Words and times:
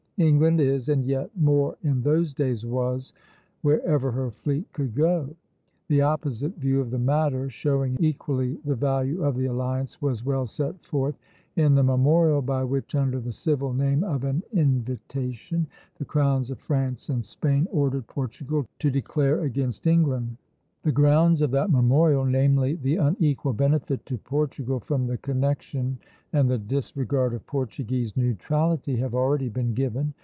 England 0.17 0.61
is, 0.61 0.87
and 0.87 1.07
yet 1.07 1.35
more 1.35 1.75
in 1.81 2.03
those 2.03 2.31
days 2.35 2.63
was, 2.63 3.11
wherever 3.63 4.11
her 4.11 4.29
fleet 4.29 4.71
could 4.71 4.93
go. 4.93 5.35
The 5.87 6.01
opposite 6.01 6.55
view 6.59 6.79
of 6.79 6.91
the 6.91 6.99
matter, 6.99 7.49
showing 7.49 7.97
equally 7.99 8.59
the 8.63 8.75
value 8.75 9.23
of 9.23 9.35
the 9.35 9.47
alliance, 9.47 9.99
was 9.99 10.23
well 10.23 10.45
set 10.45 10.79
forth 10.85 11.17
in 11.55 11.73
the 11.73 11.81
memorial 11.81 12.43
by 12.43 12.63
which, 12.63 12.93
under 12.93 13.19
the 13.19 13.31
civil 13.33 13.73
name 13.73 14.03
of 14.03 14.23
an 14.23 14.43
invitation, 14.53 15.65
the 15.97 16.05
crowns 16.05 16.51
of 16.51 16.59
France 16.59 17.09
and 17.09 17.25
Spain 17.25 17.67
ordered 17.71 18.05
Portugal 18.05 18.67
to 18.77 18.91
declare 18.91 19.41
against 19.41 19.87
England. 19.87 20.37
The 20.83 20.91
grounds 20.91 21.43
of 21.43 21.51
that 21.51 21.69
memorial 21.69 22.25
namely, 22.25 22.73
the 22.73 22.95
unequal 22.95 23.53
benefit 23.53 24.03
to 24.07 24.17
Portugal 24.17 24.79
from 24.79 25.05
the 25.05 25.17
connection 25.17 25.99
and 26.33 26.49
the 26.49 26.57
disregard 26.57 27.35
of 27.35 27.45
Portuguese 27.45 28.17
neutrality 28.17 28.95
have 28.95 29.13
already 29.13 29.49
been 29.49 29.75
given. 29.75 30.15